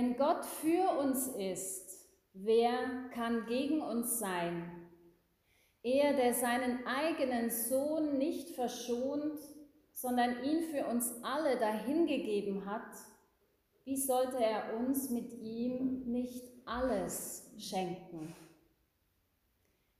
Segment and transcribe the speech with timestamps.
[0.00, 4.88] Wenn Gott für uns ist, wer kann gegen uns sein?
[5.82, 9.38] Er, der seinen eigenen Sohn nicht verschont,
[9.92, 12.96] sondern ihn für uns alle dahingegeben hat,
[13.84, 18.34] wie sollte er uns mit ihm nicht alles schenken?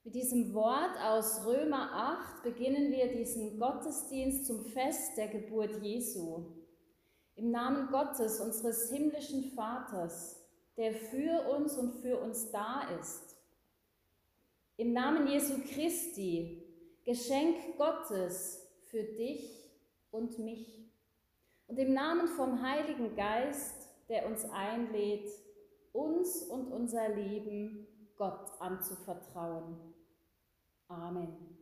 [0.03, 6.60] Mit diesem Wort aus Römer 8 beginnen wir diesen Gottesdienst zum Fest der Geburt Jesu.
[7.41, 10.45] Im Namen Gottes, unseres himmlischen Vaters,
[10.77, 13.35] der für uns und für uns da ist.
[14.77, 16.63] Im Namen Jesu Christi,
[17.03, 19.65] Geschenk Gottes für dich
[20.11, 20.93] und mich.
[21.67, 25.31] Und im Namen vom Heiligen Geist, der uns einlädt,
[25.95, 27.87] uns und unser Leben
[28.17, 29.95] Gott anzuvertrauen.
[30.89, 31.60] Amen.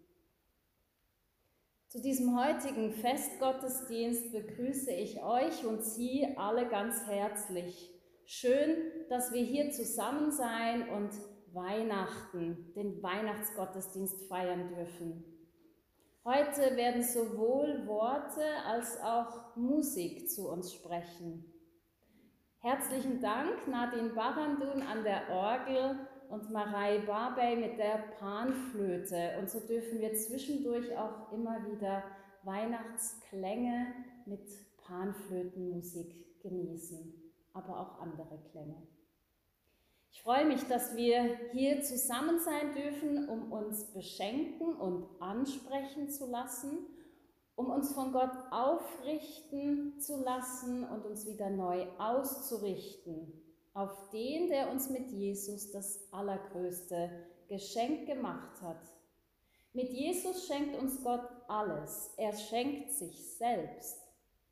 [1.89, 7.91] Zu diesem heutigen Festgottesdienst begrüße ich euch und Sie alle ganz herzlich.
[8.27, 8.77] Schön,
[9.09, 11.09] dass wir hier zusammen sein und
[11.55, 15.25] Weihnachten, den Weihnachtsgottesdienst feiern dürfen.
[16.27, 21.51] Heute werden sowohl Worte als auch Musik zu uns sprechen.
[22.59, 29.39] Herzlichen Dank Nadine Barandun an der Orgel und Marei Barbey mit der Panflöte.
[29.39, 32.03] Und so dürfen wir zwischendurch auch immer wieder
[32.45, 33.87] Weihnachtsklänge
[34.27, 34.47] mit
[34.79, 37.15] Panflötenmusik genießen,
[37.53, 38.87] aber auch andere Klänge.
[40.11, 46.27] Ich freue mich, dass wir hier zusammen sein dürfen, um uns beschenken und ansprechen zu
[46.27, 46.79] lassen,
[47.55, 54.71] um uns von Gott aufrichten zu lassen und uns wieder neu auszurichten auf den, der
[54.71, 57.11] uns mit Jesus das allergrößte
[57.49, 58.81] Geschenk gemacht hat.
[59.73, 62.13] Mit Jesus schenkt uns Gott alles.
[62.17, 63.99] Er schenkt sich selbst.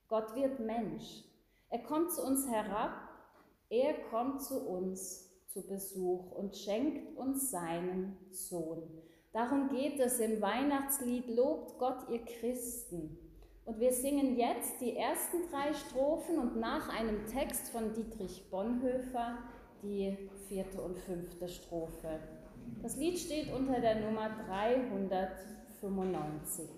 [0.09, 1.25] Gott wird Mensch.
[1.69, 2.93] Er kommt zu uns herab.
[3.69, 8.83] Er kommt zu uns zu Besuch und schenkt uns seinen Sohn.
[9.33, 13.19] Darum geht es im Weihnachtslied Lobt Gott, ihr Christen.
[13.67, 19.39] Und wir singen jetzt die ersten drei Strophen und nach einem Text von Dietrich Bonhoeffer
[19.83, 20.17] die
[20.49, 22.21] vierte und fünfte Strophe.
[22.83, 26.69] Das Lied steht unter der Nummer 395.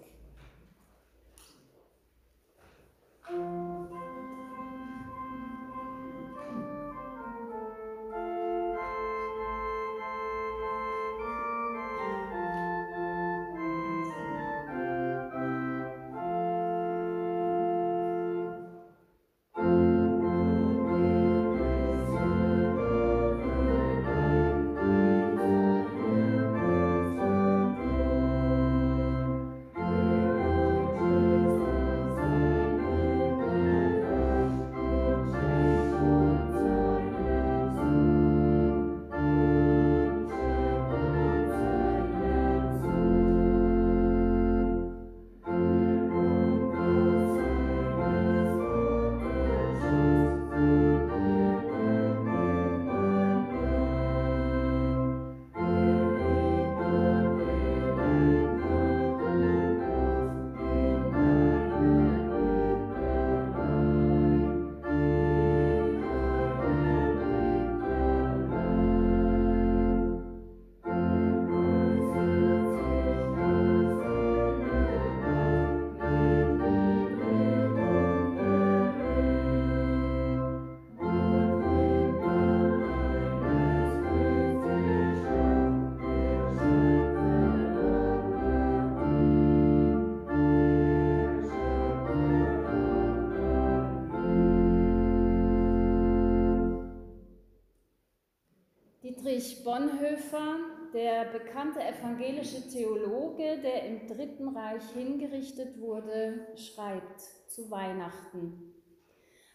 [99.28, 100.56] Dietrich Bonhoeffer,
[100.94, 108.72] der bekannte evangelische Theologe, der im Dritten Reich hingerichtet wurde, schreibt zu Weihnachten.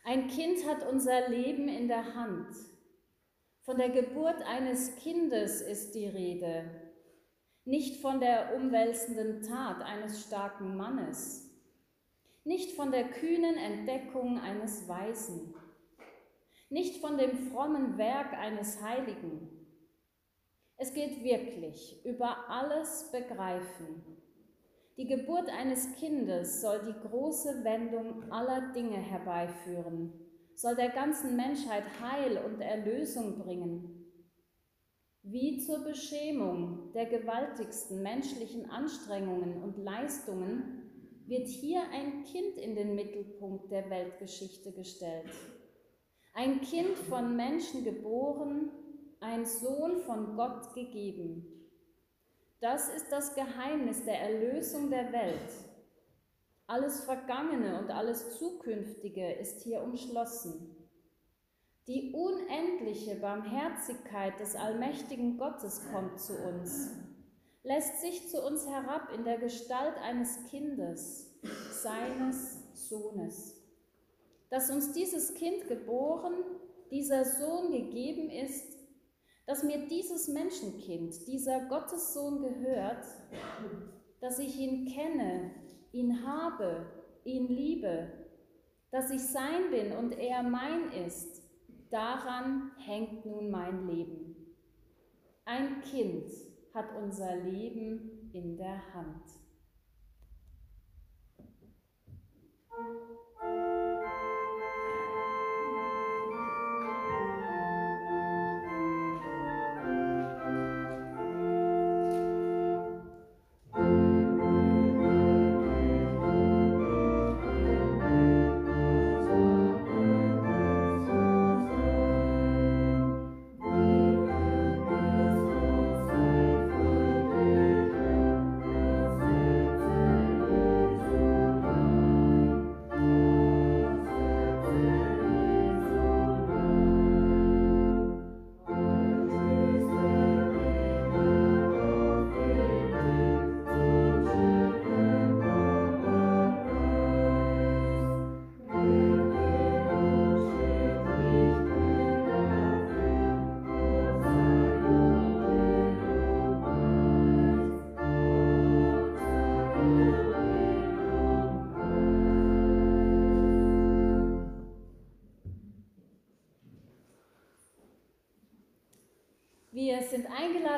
[0.04, 2.56] Ein Kind hat unser Leben in der Hand.
[3.64, 6.70] Von der Geburt eines Kindes ist die Rede,
[7.66, 11.50] nicht von der umwälzenden Tat eines starken Mannes,
[12.44, 15.56] nicht von der kühnen Entdeckung eines Weisen,
[16.70, 19.53] nicht von dem frommen Werk eines Heiligen,
[20.84, 24.04] es geht wirklich über alles Begreifen.
[24.98, 30.12] Die Geburt eines Kindes soll die große Wendung aller Dinge herbeiführen,
[30.56, 34.10] soll der ganzen Menschheit Heil und Erlösung bringen.
[35.22, 40.92] Wie zur Beschämung der gewaltigsten menschlichen Anstrengungen und Leistungen
[41.28, 45.32] wird hier ein Kind in den Mittelpunkt der Weltgeschichte gestellt.
[46.34, 48.70] Ein Kind von Menschen geboren,
[49.24, 51.48] ein Sohn von Gott gegeben.
[52.60, 55.52] Das ist das Geheimnis der Erlösung der Welt.
[56.68, 60.76] Alles Vergangene und alles Zukünftige ist hier umschlossen.
[61.88, 66.92] Die unendliche Barmherzigkeit des allmächtigen Gottes kommt zu uns,
[67.64, 71.34] lässt sich zu uns herab in der Gestalt eines Kindes,
[71.72, 73.62] seines Sohnes.
[74.50, 76.34] Dass uns dieses Kind geboren,
[76.92, 78.83] dieser Sohn gegeben ist,
[79.46, 83.06] dass mir dieses Menschenkind, dieser Gottessohn gehört,
[84.22, 85.52] dass ich ihn kenne,
[85.92, 86.86] ihn habe,
[87.26, 88.08] ihn liebe,
[88.92, 91.42] dass ich sein bin und er mein ist,
[91.90, 94.36] daran hängt nun mein Leben.
[95.46, 96.32] Ein Kind
[96.74, 99.24] hat unser Leben in der Hand.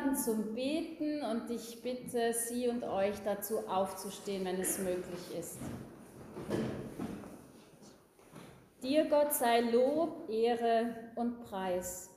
[0.06, 5.60] Eingeladen zum Beten und ich bitte Sie und euch dazu aufzustehen, wenn es möglich ist.
[8.82, 12.10] Dir, Gott, sei Lob, Ehre und Preis.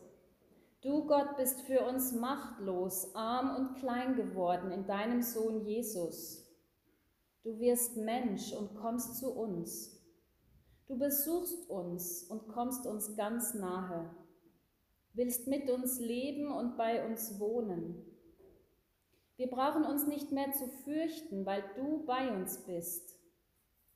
[0.83, 6.45] Du, Gott, bist für uns machtlos, arm und klein geworden in deinem Sohn Jesus.
[7.42, 9.97] Du wirst Mensch und kommst zu uns.
[10.87, 14.11] Du besuchst uns und kommst uns ganz nahe
[15.18, 18.06] willst mit uns leben und bei uns wohnen.
[19.37, 23.18] Wir brauchen uns nicht mehr zu fürchten, weil du bei uns bist.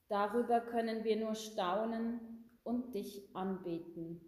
[0.09, 2.21] Darüber können wir nur staunen
[2.65, 4.21] und dich anbeten.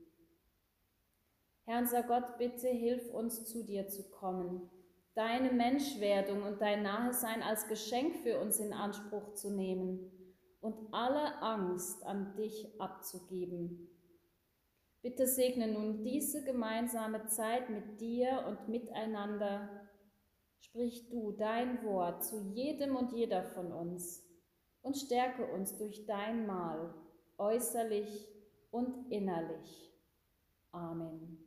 [1.64, 4.70] Herr unser Gott, bitte hilf uns zu dir zu kommen,
[5.14, 10.10] deine Menschwerdung und dein Nahesein als Geschenk für uns in Anspruch zu nehmen
[10.60, 13.93] und alle Angst an dich abzugeben.
[15.04, 19.68] Bitte segne nun diese gemeinsame Zeit mit dir und miteinander.
[20.61, 24.26] Sprich du dein Wort zu jedem und jeder von uns
[24.80, 26.94] und stärke uns durch dein Mahl,
[27.37, 28.26] äußerlich
[28.70, 29.92] und innerlich.
[30.73, 31.38] Amen.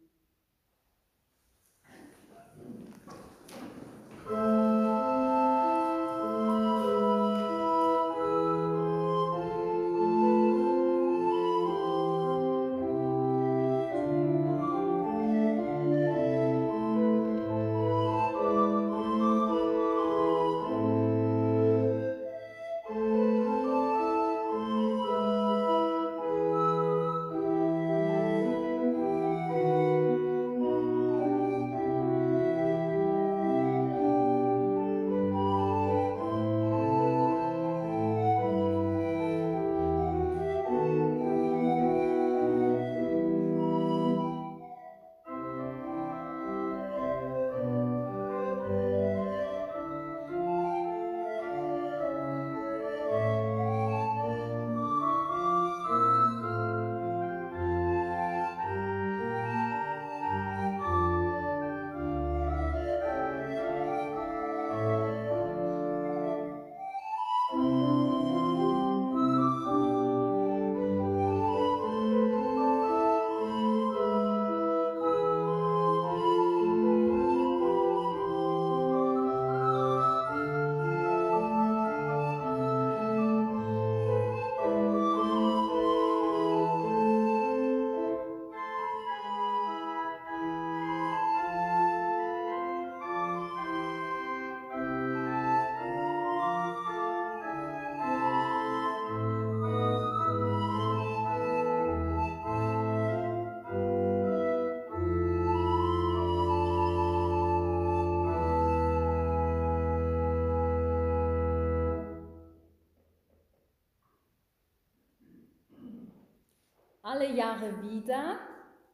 [117.10, 118.38] Alle Jahre wieder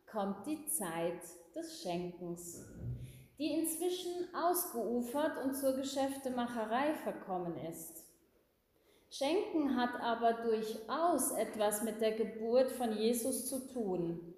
[0.06, 1.20] kommt die Zeit
[1.56, 2.64] des Schenkens,
[3.40, 8.06] die inzwischen ausgeufert und zur Geschäftemacherei verkommen ist.
[9.10, 14.36] Schenken hat aber durchaus etwas mit der Geburt von Jesus zu tun.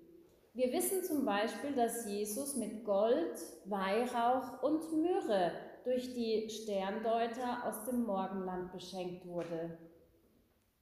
[0.53, 5.51] Wir wissen zum Beispiel, dass Jesus mit Gold, Weihrauch und Myrrhe
[5.83, 9.77] durch die Sterndeuter aus dem Morgenland beschenkt wurde.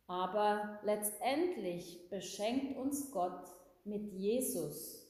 [0.08, 3.48] Aber letztendlich beschenkt uns Gott
[3.86, 5.04] mit Jesus.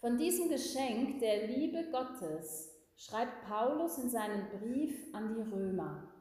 [0.00, 6.12] Von diesem Geschenk der Liebe Gottes schreibt Paulus in seinem Brief an die Römer.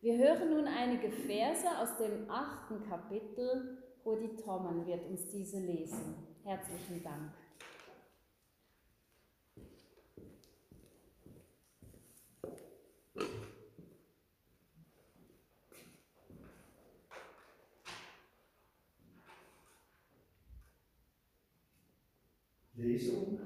[0.00, 3.78] Wir hören nun einige Verse aus dem achten Kapitel.
[4.04, 6.26] Rudi Thommen wird uns diese lesen.
[6.42, 7.32] Herzlichen Dank.
[22.80, 23.38] Lesung,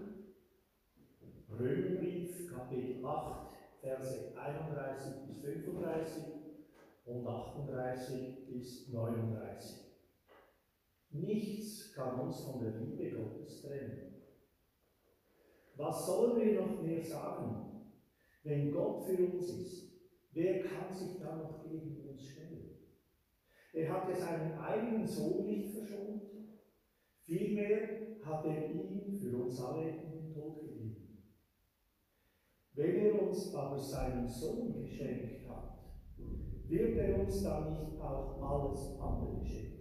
[1.48, 6.22] Römerbrief, Kapitel 8, Verse 31 bis 35
[7.06, 9.80] und 38 bis 39.
[11.10, 14.14] Nichts kann uns von der Liebe Gottes trennen.
[15.76, 17.90] Was sollen wir noch mehr sagen?
[18.44, 19.92] Wenn Gott für uns ist,
[20.32, 22.78] wer kann sich dann noch gegen uns stellen?
[23.72, 26.33] Er hat ja seinen eigenen Sohn nicht verschont,
[27.24, 31.24] vielmehr hat er ihn für uns alle in den Tod gegeben.
[32.72, 35.78] Wenn er uns aber seinen Sohn geschenkt hat,
[36.66, 39.74] wird er uns dann nicht auch alles andere schenken?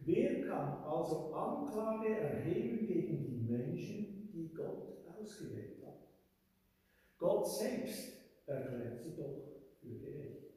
[0.00, 6.08] Wer kann also Anklage erheben gegen die Menschen, die Gott ausgewählt hat?
[7.18, 9.42] Gott selbst erklärt sie doch
[9.80, 10.48] für gerecht.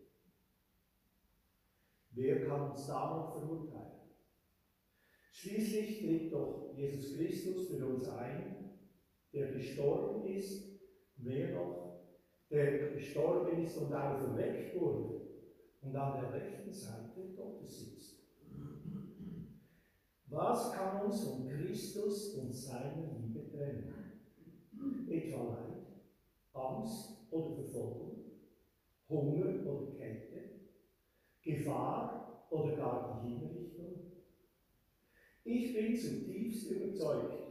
[2.11, 4.00] Wer kann uns da noch verurteilen?
[5.41, 8.77] Schließlich tritt doch Jesus Christus für uns ein,
[9.33, 10.79] der gestorben ist,
[11.17, 12.03] mehr noch,
[12.51, 15.21] der gestorben ist und auferweckt wurde
[15.81, 18.19] und an der rechten Seite Gottes sitzt.
[20.27, 23.95] Was kann uns von Christus und seiner Liebe trennen?
[25.09, 25.87] Etwa Leid,
[26.53, 28.25] Angst oder Verfolgung,
[29.09, 30.51] Hunger oder Kälte,
[31.41, 34.10] Gefahr oder gar die Hinrichtung?
[35.43, 37.41] Ich bin zutiefst überzeugt,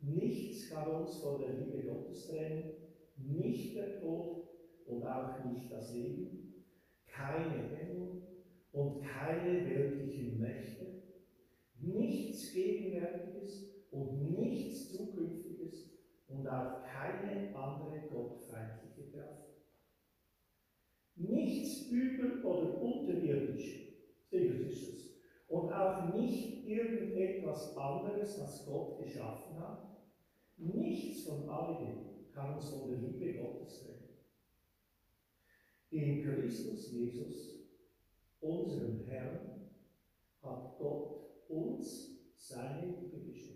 [0.00, 2.70] nichts kann uns von der Liebe Gottes trennen,
[3.16, 4.48] nicht der Tod
[4.86, 6.64] und auch nicht das Leben,
[7.06, 8.22] keine Engel
[8.72, 10.86] und keine weltlichen Mächte,
[11.80, 15.90] nichts Gegenwärtiges und nichts Zukünftiges
[16.28, 19.46] und auch keine andere gottfeindliche Kraft.
[21.16, 23.88] Nichts übel oder unterirdisch,
[24.30, 24.95] sicher ist es,
[25.48, 29.86] und auch nicht irgendetwas anderes, das Gott geschaffen hat.
[30.56, 33.96] Nichts von alledem kann uns von der Liebe Gottes trennen.
[35.90, 37.70] In Christus Jesus,
[38.40, 39.70] unserem Herrn,
[40.42, 43.55] hat Gott uns seine Liebe geschenkt.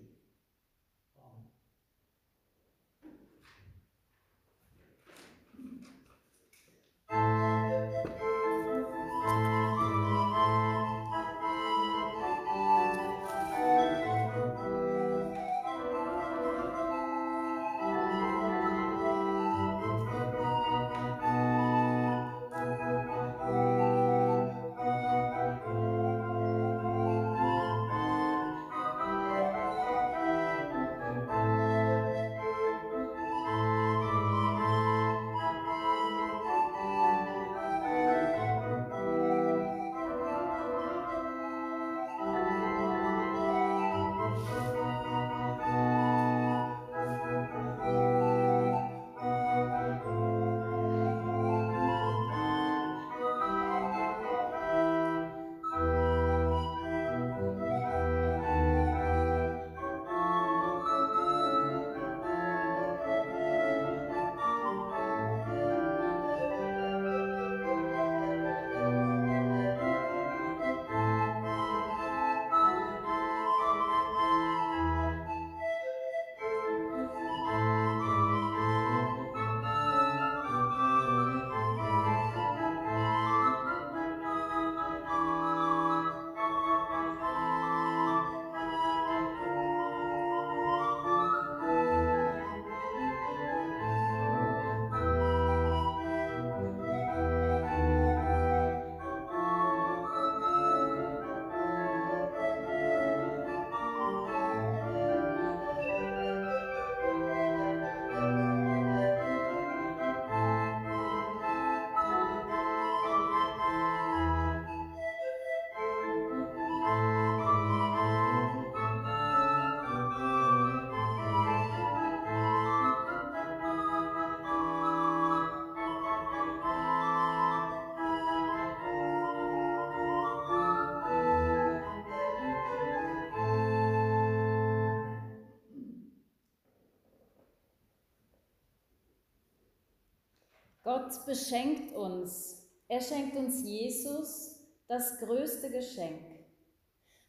[141.11, 142.69] Gott beschenkt uns.
[142.87, 146.23] Er schenkt uns Jesus, das größte Geschenk.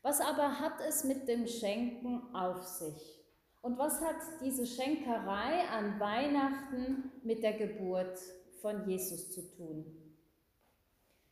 [0.03, 3.23] Was aber hat es mit dem Schenken auf sich?
[3.61, 8.19] Und was hat diese Schenkerei an Weihnachten mit der Geburt
[8.61, 9.85] von Jesus zu tun?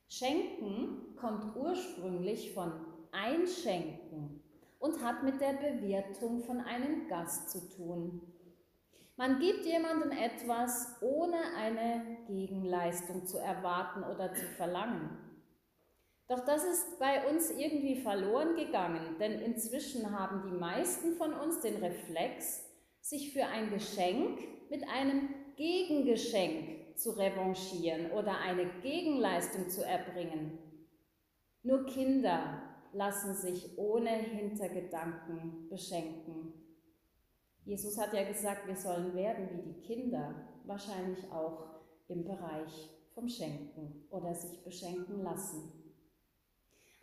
[0.07, 2.71] Schenken kommt ursprünglich von
[3.11, 4.41] Einschenken
[4.79, 8.21] und hat mit der Bewirtung von einem Gast zu tun.
[9.19, 15.09] Man gibt jemandem etwas, ohne eine Gegenleistung zu erwarten oder zu verlangen.
[16.29, 21.59] Doch das ist bei uns irgendwie verloren gegangen, denn inzwischen haben die meisten von uns
[21.59, 22.63] den Reflex,
[23.01, 25.27] sich für ein Geschenk mit einem
[25.57, 30.59] Gegengeschenk zu revanchieren oder eine Gegenleistung zu erbringen.
[31.63, 32.61] Nur Kinder
[32.93, 36.68] lassen sich ohne Hintergedanken beschenken.
[37.69, 40.33] Jesus hat ja gesagt, wir sollen werden wie die Kinder,
[40.65, 41.67] wahrscheinlich auch
[42.07, 45.71] im Bereich vom Schenken oder sich beschenken lassen.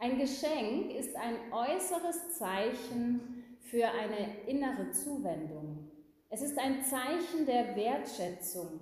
[0.00, 5.88] Ein Geschenk ist ein äußeres Zeichen für eine innere Zuwendung.
[6.30, 8.80] Es ist ein Zeichen der Wertschätzung.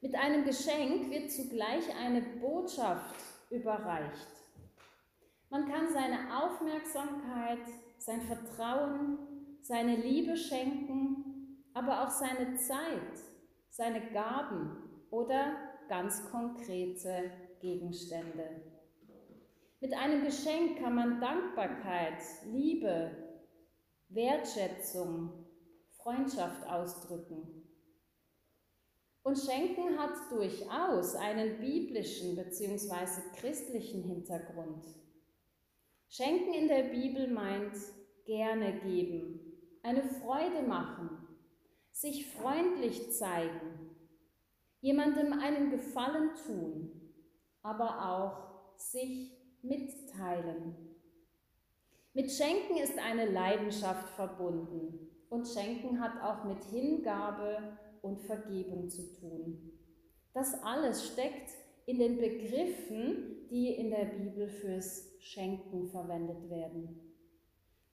[0.00, 3.14] Mit einem Geschenk wird zugleich eine Botschaft
[3.48, 4.26] überreicht.
[5.50, 7.60] Man kann seine Aufmerksamkeit,
[7.98, 9.33] sein Vertrauen,
[9.64, 13.18] seine Liebe schenken, aber auch seine Zeit,
[13.70, 14.76] seine Gaben
[15.10, 15.56] oder
[15.88, 18.60] ganz konkrete Gegenstände.
[19.80, 23.10] Mit einem Geschenk kann man Dankbarkeit, Liebe,
[24.08, 25.46] Wertschätzung,
[25.96, 27.66] Freundschaft ausdrücken.
[29.22, 33.22] Und Schenken hat durchaus einen biblischen bzw.
[33.36, 34.84] christlichen Hintergrund.
[36.08, 37.74] Schenken in der Bibel meint
[38.26, 39.43] gerne geben,
[39.84, 41.10] eine Freude machen,
[41.92, 43.90] sich freundlich zeigen,
[44.80, 47.12] jemandem einen Gefallen tun,
[47.62, 50.74] aber auch sich mitteilen.
[52.14, 59.02] Mit Schenken ist eine Leidenschaft verbunden und Schenken hat auch mit Hingabe und Vergebung zu
[59.20, 59.72] tun.
[60.32, 61.50] Das alles steckt
[61.86, 67.13] in den Begriffen, die in der Bibel fürs Schenken verwendet werden.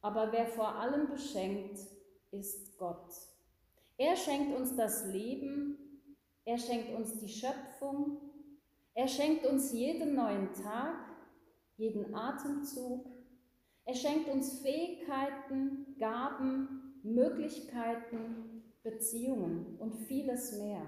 [0.01, 1.79] Aber wer vor allem beschenkt,
[2.31, 3.11] ist Gott.
[3.97, 5.77] Er schenkt uns das Leben,
[6.45, 8.17] er schenkt uns die Schöpfung,
[8.93, 11.11] er schenkt uns jeden neuen Tag
[11.81, 13.07] jeden Atemzug.
[13.85, 20.85] Er schenkt uns Fähigkeiten, Gaben, Möglichkeiten, Beziehungen und vieles mehr.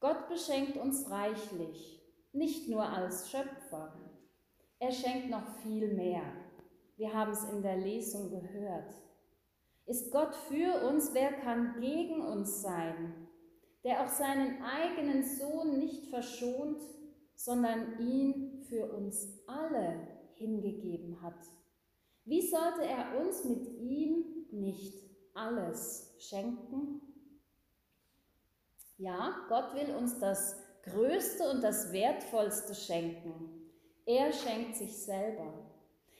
[0.00, 3.94] Gott beschenkt uns reichlich, nicht nur als Schöpfer.
[4.80, 6.24] Er schenkt noch viel mehr.
[6.96, 8.94] Wir haben es in der Lesung gehört.
[9.86, 13.28] Ist Gott für uns, wer kann gegen uns sein?
[13.82, 16.80] Der auch seinen eigenen Sohn nicht verschont,
[17.34, 21.38] sondern ihn für uns alle hingegeben hat.
[22.24, 25.04] Wie sollte er uns mit ihm nicht
[25.34, 27.02] alles schenken?
[28.96, 33.70] Ja, Gott will uns das Größte und das Wertvollste schenken.
[34.06, 35.63] Er schenkt sich selber.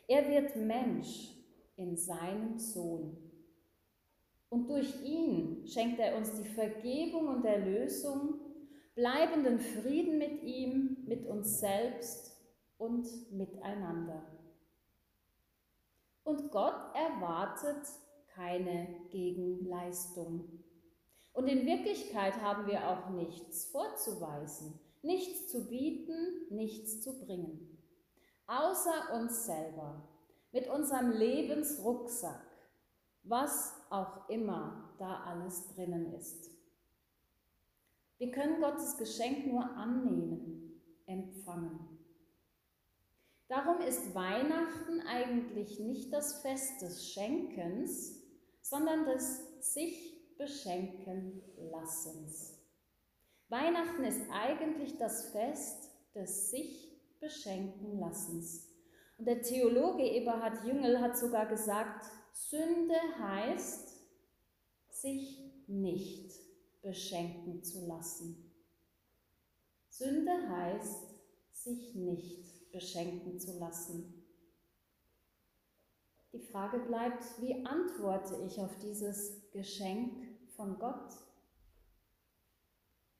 [0.07, 1.31] Er wird Mensch
[1.77, 3.17] in seinem Sohn.
[4.49, 8.40] Und durch ihn schenkt er uns die Vergebung und Erlösung
[8.95, 12.37] bleibenden Frieden mit ihm, mit uns selbst
[12.79, 14.25] und miteinander.
[16.23, 17.87] Und Gott erwartet
[18.29, 20.62] keine Gegenleistung.
[21.33, 27.74] Und in Wirklichkeit haben wir auch nichts vorzuweisen, nichts zu bieten, nichts zu bringen,
[28.47, 30.09] außer uns selber,
[30.53, 32.45] mit unserem Lebensrucksack,
[33.25, 36.51] was auch immer da alles drinnen ist.
[38.19, 41.95] Wir können Gottes Geschenk nur annehmen, empfangen.
[43.49, 48.23] Darum ist Weihnachten eigentlich nicht das Fest des Schenkens,
[48.61, 52.59] sondern des sich beschenken Lassens.
[53.49, 56.84] Weihnachten ist eigentlich das Fest des sich
[57.25, 58.69] beschenken Lassens.
[59.17, 63.89] Und der Theologe Eberhard Jüngel hat sogar gesagt, Sünde heißt
[64.91, 66.33] sich nicht
[66.83, 68.53] beschenken zu lassen.
[69.89, 71.15] Sünde heißt,
[71.53, 74.23] sich nicht beschenken zu lassen.
[76.33, 80.13] Die Frage bleibt, wie antworte ich auf dieses Geschenk
[80.57, 81.15] von Gott?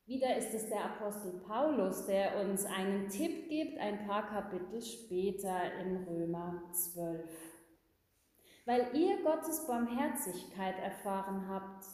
[0.07, 5.73] Wieder ist es der Apostel Paulus, der uns einen Tipp gibt, ein paar Kapitel später
[5.81, 7.27] in Römer 12.
[8.65, 11.85] Weil ihr Gottes Barmherzigkeit erfahren habt,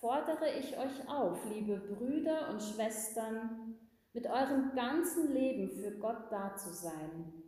[0.00, 3.78] fordere ich euch auf, liebe Brüder und Schwestern,
[4.12, 7.42] mit eurem ganzen Leben für Gott da zu sein.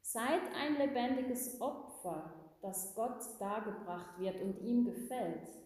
[0.00, 5.63] Seid ein lebendiges Opfer, das Gott dargebracht wird und ihm gefällt.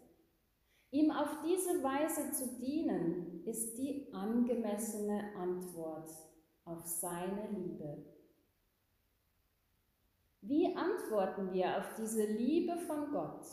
[0.91, 6.11] Ihm auf diese Weise zu dienen, ist die angemessene Antwort
[6.65, 8.05] auf seine Liebe.
[10.41, 13.45] Wie antworten wir auf diese Liebe von Gott?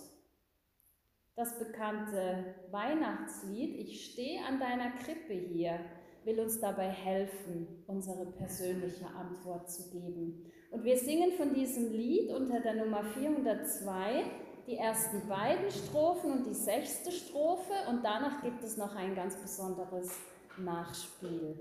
[1.36, 5.80] Das bekannte Weihnachtslied Ich stehe an deiner Krippe hier
[6.26, 10.52] will uns dabei helfen, unsere persönliche Antwort zu geben.
[10.72, 14.24] Und wir singen von diesem Lied unter der Nummer 402
[14.68, 19.36] die ersten beiden Strophen und die sechste Strophe und danach gibt es noch ein ganz
[19.36, 20.18] besonderes
[20.58, 21.60] Nachspiel.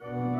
[0.00, 0.37] Wie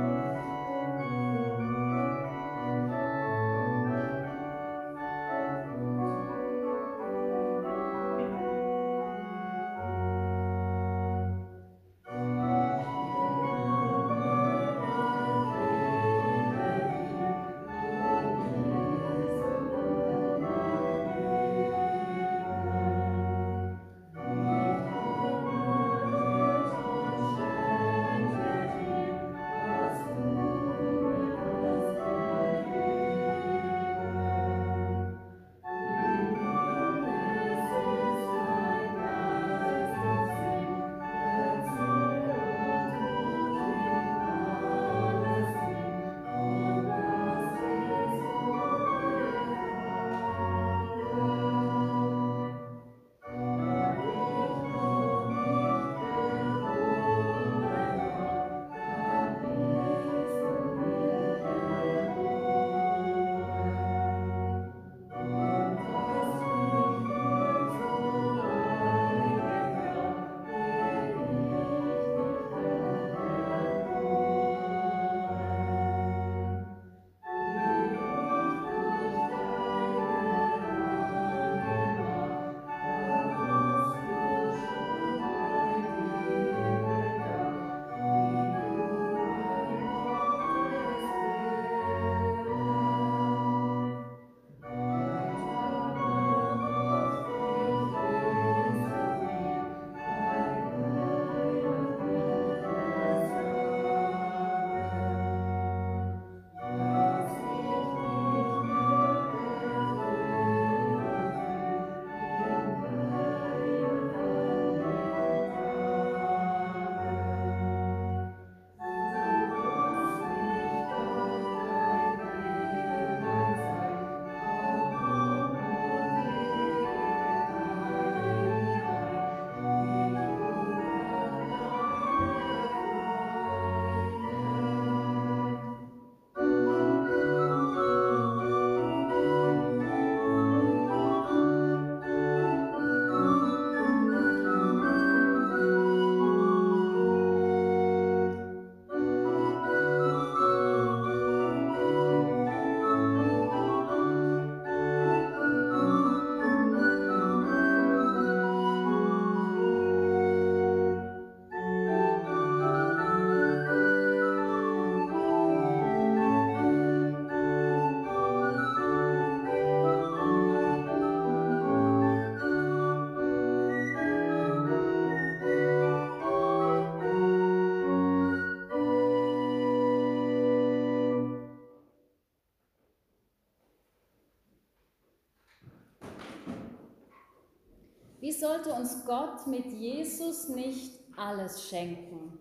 [188.38, 192.38] sollte uns Gott mit Jesus nicht alles schenken?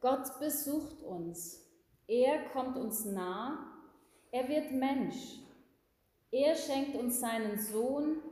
[0.00, 1.66] Gott besucht uns.
[2.06, 3.72] Er kommt uns nah.
[4.30, 5.40] Er wird Mensch.
[6.30, 8.22] Er schenkt uns seinen Sohn.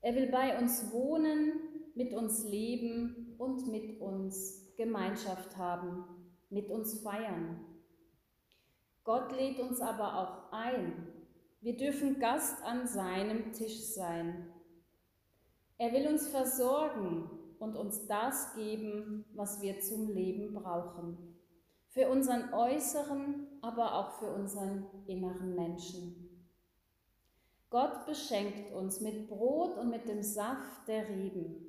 [0.00, 1.52] Er will bei uns wohnen,
[1.94, 6.04] mit uns leben und mit uns Gemeinschaft haben,
[6.50, 7.64] mit uns feiern.
[9.04, 11.08] Gott lädt uns aber auch ein.
[11.60, 14.52] Wir dürfen Gast an seinem Tisch sein.
[15.78, 21.36] Er will uns versorgen und uns das geben, was wir zum Leben brauchen.
[21.88, 26.28] Für unseren äußeren, aber auch für unseren inneren Menschen.
[27.70, 31.64] Gott beschenkt uns mit Brot und mit dem Saft der Reben.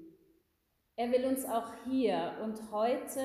[0.95, 3.22] Er will uns auch hier und heute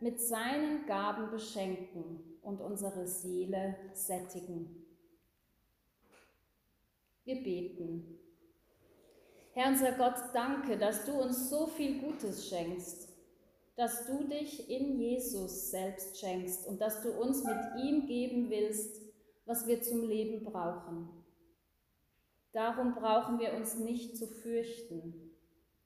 [0.00, 4.86] mit seinen Gaben beschenken und unsere Seele sättigen.
[7.24, 8.21] Wir beten.
[9.54, 13.08] Herr unser Gott, danke, dass du uns so viel Gutes schenkst,
[13.76, 19.02] dass du dich in Jesus selbst schenkst und dass du uns mit ihm geben willst,
[19.44, 21.10] was wir zum Leben brauchen.
[22.52, 25.32] Darum brauchen wir uns nicht zu fürchten,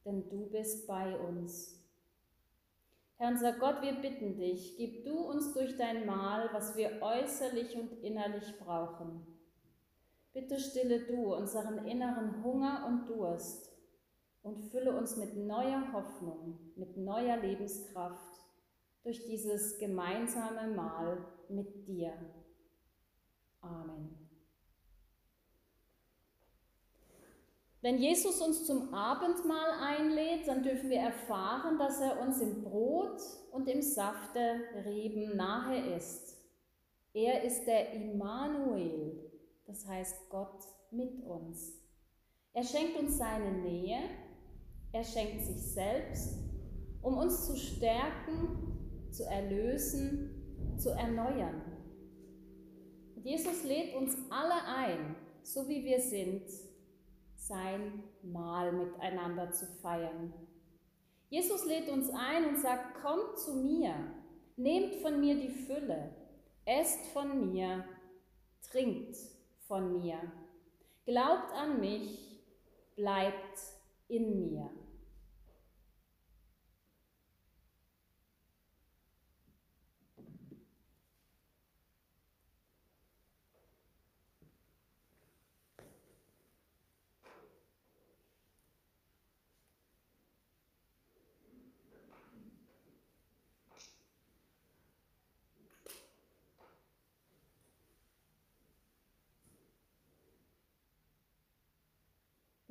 [0.05, 1.77] denn du bist bei uns.
[3.19, 7.77] Herr unser Gott, wir bitten dich, gib du uns durch dein Mahl, was wir äußerlich
[7.77, 9.27] und innerlich brauchen.
[10.37, 13.73] Bitte stille du unseren inneren Hunger und Durst
[14.43, 18.39] und fülle uns mit neuer Hoffnung, mit neuer Lebenskraft
[19.03, 22.13] durch dieses gemeinsame Mahl mit dir.
[23.63, 24.29] Amen.
[27.81, 33.23] Wenn Jesus uns zum Abendmahl einlädt, dann dürfen wir erfahren, dass er uns im Brot
[33.53, 36.37] und im Safte Reben nahe ist.
[37.15, 39.33] Er ist der Immanuel,
[39.67, 41.81] das heißt Gott mit uns.
[42.53, 43.99] Er schenkt uns seine Nähe,
[44.93, 46.39] er schenkt sich selbst,
[47.03, 51.63] um uns zu stärken, zu erlösen, zu erneuern.
[53.15, 56.45] Und Jesus lädt uns alle ein, so wie wir sind,
[57.35, 60.33] sein Mahl miteinander zu feiern.
[61.29, 63.95] Jesus lädt uns ein und sagt, kommt zu mir,
[64.57, 66.15] nehmt von mir die Fülle,
[66.65, 67.85] esst von mir,
[68.71, 69.17] trinkt
[69.67, 70.21] von mir.
[71.05, 72.41] Glaubt an mich,
[72.97, 73.59] bleibt
[74.09, 74.71] in mir.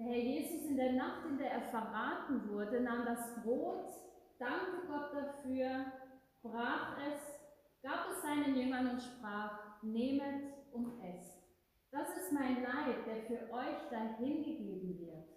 [0.06, 3.92] Der Herr Jesus in der Nacht, in der er verraten wurde, nahm das Brot,
[4.38, 5.94] dankte Gott dafür,
[6.44, 7.20] brach es,
[7.82, 11.42] gab es seinen Jüngern und sprach, nehmet und esst.
[11.90, 15.28] Das ist mein Leib, der für euch dahingegeben wird.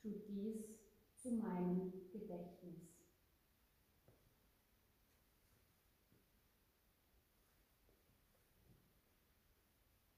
[0.00, 0.64] Tut dies
[1.16, 2.82] zu meinem Gedächtnis.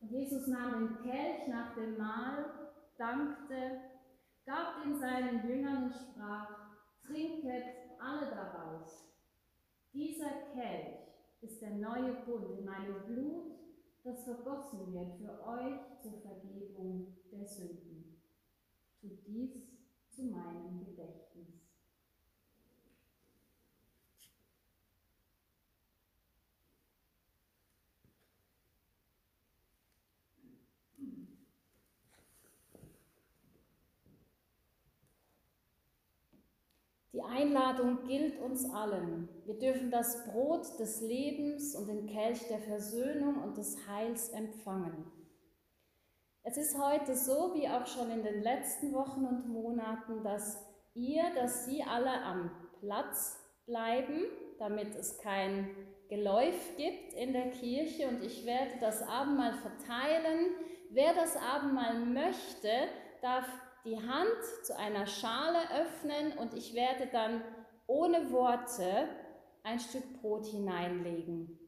[0.00, 2.65] Jesus nahm den Kelch nach dem Mahl
[2.98, 3.80] dankte,
[4.44, 7.64] gab ihn seinen Jüngern und sprach, trinket
[7.98, 9.06] alle daraus.
[9.92, 11.06] Dieser Kelch
[11.40, 13.56] ist der neue Bund in meinem Blut,
[14.04, 18.20] das vergossen wird für euch zur Vergebung der Sünden.
[19.00, 19.52] Tut dies
[20.10, 21.66] zu meinem Gedächtnis.
[37.15, 39.28] Die Einladung gilt uns allen.
[39.44, 45.10] Wir dürfen das Brot des Lebens und den Kelch der Versöhnung und des Heils empfangen.
[46.42, 51.24] Es ist heute so, wie auch schon in den letzten Wochen und Monaten, dass ihr,
[51.34, 53.36] dass Sie alle am Platz
[53.66, 54.24] bleiben,
[54.58, 55.68] damit es kein
[56.08, 58.08] Geläuf gibt in der Kirche.
[58.08, 60.52] Und ich werde das Abendmahl verteilen.
[60.90, 62.70] Wer das Abendmahl möchte,
[63.20, 63.46] darf
[63.86, 67.42] die Hand zu einer Schale öffnen und ich werde dann
[67.86, 69.08] ohne Worte
[69.62, 71.58] ein Stück Brot hineinlegen.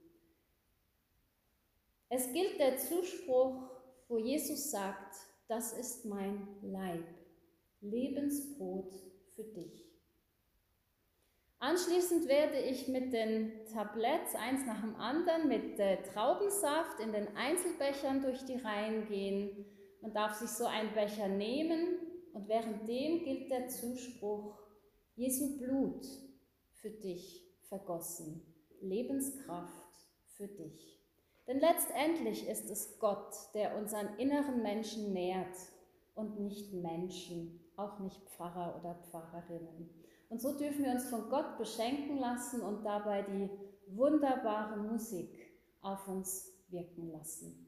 [2.08, 3.70] Es gilt der Zuspruch,
[4.08, 5.14] wo Jesus sagt,
[5.46, 7.04] das ist mein Leib,
[7.80, 8.94] Lebensbrot
[9.36, 9.84] für dich.
[11.60, 17.36] Anschließend werde ich mit den Tabletts eins nach dem anderen mit äh, Traubensaft in den
[17.36, 19.66] Einzelbechern durch die Reihen gehen.
[20.00, 22.07] Man darf sich so einen Becher nehmen
[22.38, 24.56] und währenddem gilt der Zuspruch,
[25.16, 26.06] Jesu Blut
[26.70, 28.42] für dich vergossen,
[28.80, 31.02] Lebenskraft für dich.
[31.48, 35.56] Denn letztendlich ist es Gott, der unseren inneren Menschen nährt
[36.14, 39.90] und nicht Menschen, auch nicht Pfarrer oder Pfarrerinnen.
[40.28, 43.50] Und so dürfen wir uns von Gott beschenken lassen und dabei die
[43.88, 45.34] wunderbare Musik
[45.80, 47.67] auf uns wirken lassen.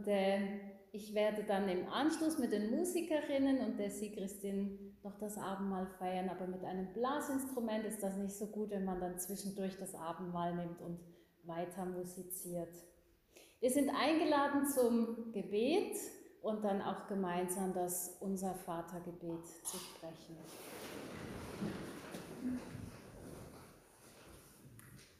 [0.00, 0.40] Und äh,
[0.92, 6.30] ich werde dann im Anschluss mit den Musikerinnen und der Sigristin noch das Abendmahl feiern,
[6.30, 10.54] aber mit einem Blasinstrument ist das nicht so gut, wenn man dann zwischendurch das Abendmahl
[10.54, 10.98] nimmt und
[11.44, 12.74] weiter musiziert.
[13.60, 15.98] Wir sind eingeladen zum Gebet
[16.40, 20.36] und dann auch gemeinsam das Unser Vatergebet zu sprechen.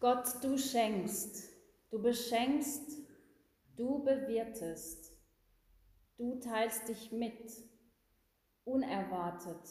[0.01, 1.51] Gott, du schenkst,
[1.91, 3.01] du beschenkst,
[3.81, 5.11] du bewirtest,
[6.18, 7.51] du teilst dich mit,
[8.64, 9.70] unerwartet.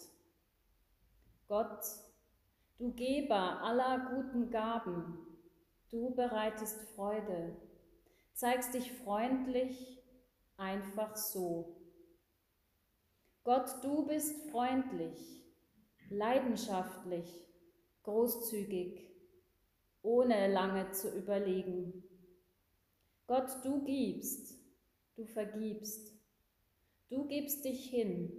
[1.47, 1.86] Gott,
[2.80, 5.20] du Geber aller guten Gaben,
[5.91, 7.55] du bereitest Freude,
[8.34, 10.03] zeigst dich freundlich,
[10.57, 11.80] einfach so.
[13.43, 15.45] Gott, du bist freundlich,
[16.10, 17.45] leidenschaftlich,
[18.01, 19.07] großzügig,
[20.01, 22.09] ohne lange zu überlegen.
[23.30, 24.59] Gott, du gibst,
[25.15, 26.15] du vergibst,
[27.09, 28.32] du gibst dich hin,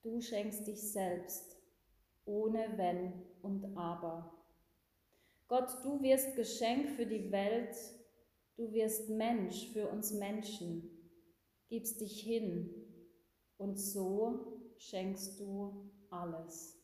[0.00, 1.58] du schenkst dich selbst,
[2.24, 3.12] ohne Wenn
[3.42, 4.32] und Aber.
[5.46, 7.76] Gott, du wirst Geschenk für die Welt,
[8.56, 10.88] du wirst Mensch für uns Menschen,
[11.68, 12.74] gibst dich hin
[13.58, 16.82] und so schenkst du alles.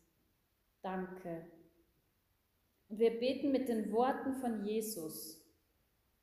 [0.82, 1.46] Danke.
[2.90, 5.47] Und wir beten mit den Worten von Jesus.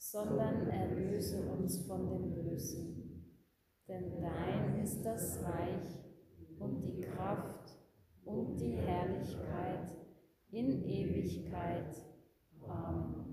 [0.00, 3.36] sondern erlöse uns von dem Bösen.
[3.86, 5.88] Denn dein ist das Reich
[6.58, 7.70] und die Kraft
[8.24, 9.94] und die Herrlichkeit
[10.50, 11.94] in Ewigkeit.
[12.66, 13.26] Amen.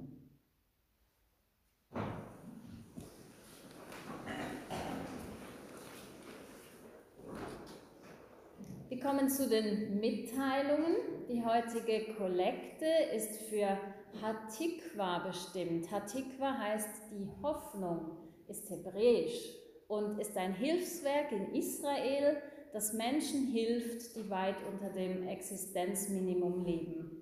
[8.90, 10.96] Wir kommen zu den Mitteilungen.
[11.30, 13.78] Die heutige Kollekte ist für
[14.22, 15.92] Hatikwa bestimmt.
[15.92, 19.56] Hatikwa heißt die Hoffnung, ist hebräisch
[19.88, 22.42] und ist ein Hilfswerk in Israel,
[22.74, 27.18] das Menschen hilft, die weit unter dem Existenzminimum leben.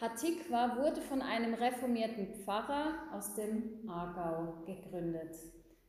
[0.00, 5.34] Hatikwa wurde von einem reformierten Pfarrer aus dem Aargau gegründet.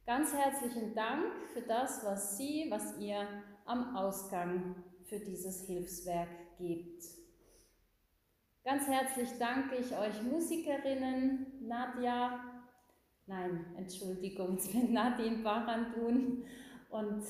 [0.06, 3.28] Ganz herzlichen Dank für das, was Sie, was ihr
[3.66, 7.17] am Ausgang für dieses Hilfswerk gibt.
[8.68, 12.38] Ganz herzlich danke ich euch Musikerinnen, Nadja,
[13.26, 16.44] nein, Entschuldigung, wird Nadine Barandun
[16.90, 17.24] und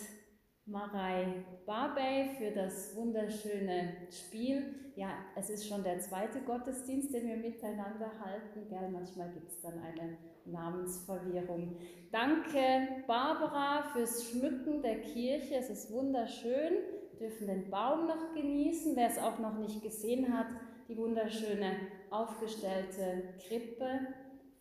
[0.65, 4.93] Marei Barbey für das wunderschöne Spiel.
[4.95, 8.67] Ja, es ist schon der zweite Gottesdienst, den wir miteinander halten.
[8.67, 8.89] Gell?
[8.89, 11.77] Manchmal gibt es dann eine Namensverwirrung.
[12.11, 15.53] Danke Barbara fürs Schmücken der Kirche.
[15.57, 16.73] Es ist wunderschön
[17.19, 18.95] dürfen den Baum noch genießen.
[18.95, 20.47] Wer es auch noch nicht gesehen hat,
[20.87, 21.71] die wunderschöne
[22.09, 23.99] aufgestellte Krippe.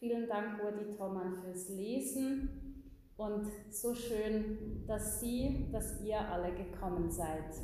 [0.00, 2.82] Vielen Dank, Urdi Thomann, fürs Lesen.
[3.16, 7.54] Und so schön, dass Sie, dass ihr alle gekommen seid.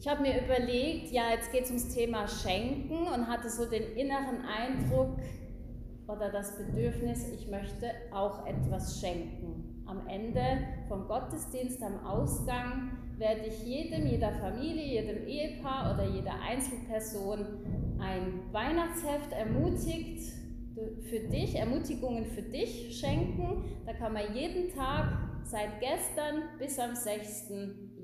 [0.00, 3.96] Ich habe mir überlegt, ja, jetzt geht es ums Thema Schenken und hatte so den
[3.96, 5.18] inneren Eindruck
[6.06, 9.84] oder das Bedürfnis, ich möchte auch etwas schenken.
[9.86, 16.40] Am Ende vom Gottesdienst, am Ausgang, werde ich jedem, jeder Familie, jedem Ehepaar oder jeder
[16.40, 17.46] Einzelperson
[17.98, 20.32] ein Weihnachtsheft ermutigt
[21.02, 23.64] für dich, Ermutigungen für dich schenken.
[23.84, 27.52] Da kann man jeden Tag seit gestern bis am 6.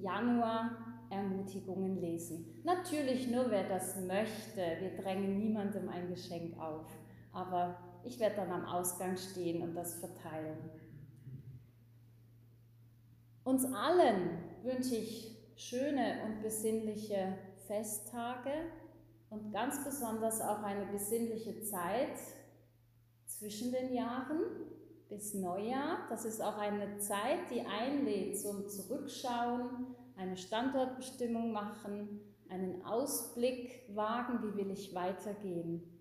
[0.02, 0.70] Januar
[1.10, 2.46] Ermutigungen lesen.
[2.64, 4.60] Natürlich nur, wer das möchte.
[4.80, 6.86] Wir drängen niemandem ein Geschenk auf.
[7.32, 10.58] Aber ich werde dann am Ausgang stehen und das verteilen.
[13.44, 18.50] Uns allen wünsche ich schöne und besinnliche Festtage
[19.30, 22.18] und ganz besonders auch eine besinnliche Zeit
[23.26, 24.40] zwischen den Jahren
[25.08, 26.06] bis Neujahr.
[26.08, 34.42] Das ist auch eine Zeit, die einlädt zum Zurückschauen, eine Standortbestimmung machen, einen Ausblick wagen,
[34.42, 35.93] wie will ich weitergehen.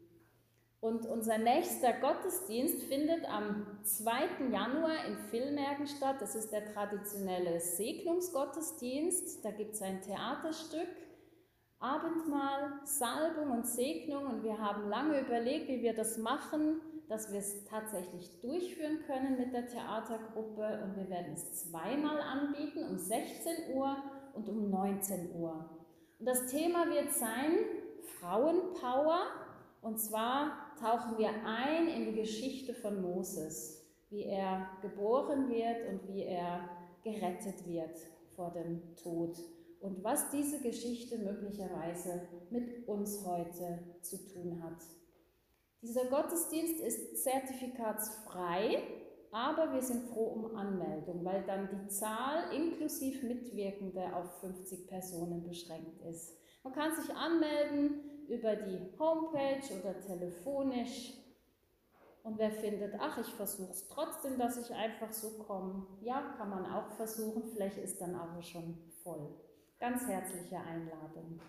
[0.83, 4.49] Und unser nächster Gottesdienst findet am 2.
[4.51, 6.17] Januar in Villmergen statt.
[6.19, 9.45] Das ist der traditionelle Segnungsgottesdienst.
[9.45, 10.89] Da gibt es ein Theaterstück,
[11.79, 14.25] Abendmahl, Salbung und Segnung.
[14.25, 19.37] Und wir haben lange überlegt, wie wir das machen, dass wir es tatsächlich durchführen können
[19.37, 23.95] mit der Theatergruppe und wir werden es zweimal anbieten, um 16 Uhr
[24.33, 25.63] und um 19 Uhr.
[26.19, 27.59] Und das Thema wird sein
[28.19, 29.42] Frauenpower
[29.83, 36.07] und zwar tauchen wir ein in die Geschichte von Moses, wie er geboren wird und
[36.07, 36.69] wie er
[37.03, 37.97] gerettet wird
[38.35, 39.37] vor dem Tod
[39.81, 44.81] und was diese Geschichte möglicherweise mit uns heute zu tun hat.
[45.81, 48.81] Dieser Gottesdienst ist zertifikatsfrei,
[49.31, 55.43] aber wir sind froh um Anmeldung, weil dann die Zahl inklusive Mitwirkende auf 50 Personen
[55.43, 56.37] beschränkt ist.
[56.63, 61.13] Man kann sich anmelden über die Homepage oder telefonisch.
[62.23, 66.49] Und wer findet, ach, ich versuche es trotzdem, dass ich einfach so komme, ja, kann
[66.49, 69.27] man auch versuchen, Fläche ist dann aber schon voll.
[69.79, 71.41] Ganz herzliche Einladung.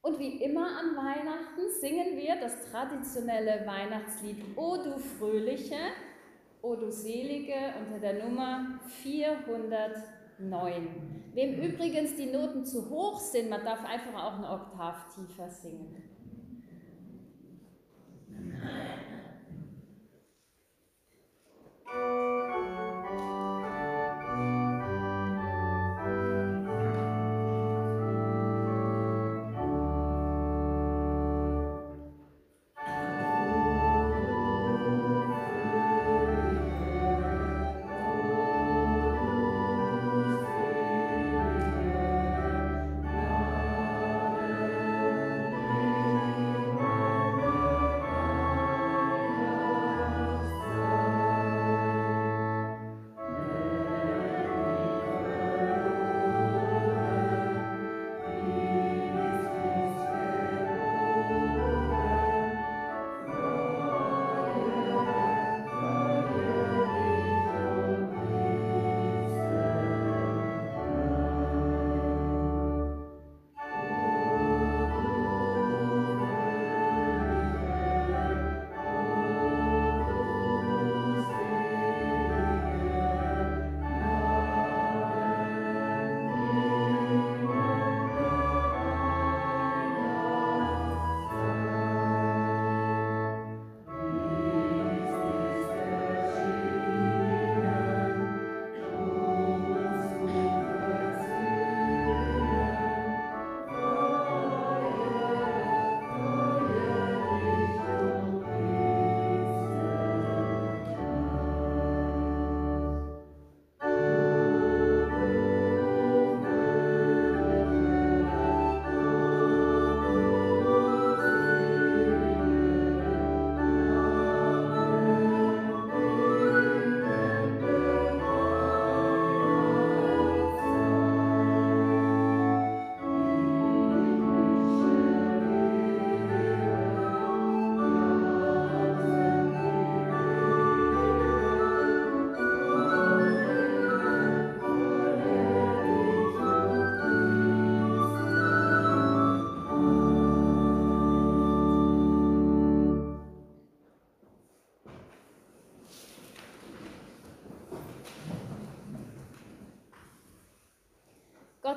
[0.00, 5.78] Und wie immer an Weihnachten singen wir das traditionelle Weihnachtslied O du Fröhliche,
[6.60, 8.80] O du Selige unter der Nummer
[10.42, 11.32] 409.
[11.34, 16.02] Wem übrigens die Noten zu hoch sind, man darf einfach auch eine Oktav tiefer singen.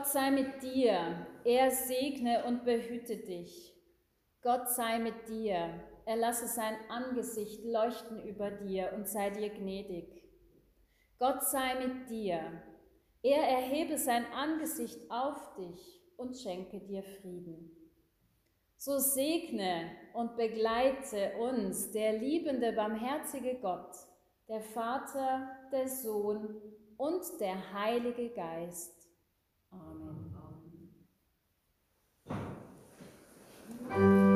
[0.06, 3.74] Sei mit dir, er segne und behüte dich.
[4.43, 10.24] Gott sei mit dir, er lasse sein Angesicht leuchten über dir und sei dir gnädig.
[11.18, 12.39] Gott sei mit dir,
[13.24, 17.76] er erhebe sein Angesicht auf dich und schenke dir Frieden.
[18.78, 23.95] So segne und begleite uns der liebende, barmherzige Gott,
[24.47, 26.62] der Vater, der Sohn
[26.95, 28.94] und der Heilige Geist
[29.74, 30.32] Amen.
[33.91, 34.34] Amen.